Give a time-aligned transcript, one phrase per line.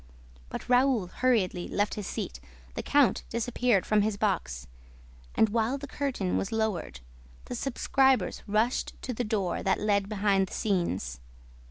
[0.49, 2.39] But Raoul hurriedly left his seat,
[2.73, 4.65] the count disappeared from his box
[5.35, 7.01] and, while the curtain was lowered,
[7.45, 11.19] the subscribers rushed to the door that led behind the scenes.